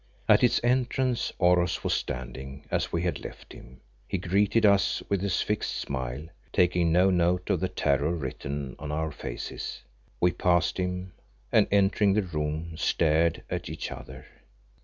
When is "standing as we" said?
1.93-3.03